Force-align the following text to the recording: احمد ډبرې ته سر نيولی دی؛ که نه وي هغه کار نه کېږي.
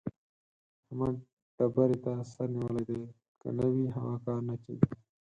احمد 0.85 1.15
ډبرې 1.57 1.97
ته 2.03 2.11
سر 2.31 2.47
نيولی 2.55 2.83
دی؛ 2.89 3.01
که 3.41 3.47
نه 3.57 3.65
وي 3.73 3.85
هغه 3.95 4.15
کار 4.25 4.39
نه 4.49 4.55
کېږي. 4.63 4.89